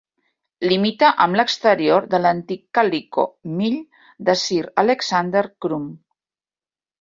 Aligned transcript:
Limita 0.69 1.09
amb 1.25 1.37
l'exterior 1.39 2.07
de 2.13 2.19
l'antic 2.23 2.63
Calico 2.77 3.27
Mill 3.59 3.77
de 4.31 4.37
Sir 4.45 4.59
Alexander 4.85 5.45
Crum. 5.67 5.87